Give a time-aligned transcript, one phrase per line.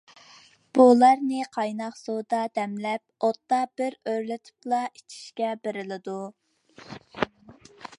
[0.77, 6.21] بۇلارنى قايناق سۇدا دەملەپ، ئوتتا بىر ئۆرلىتىپلا ئىچىشكە بېرىلىدۇ.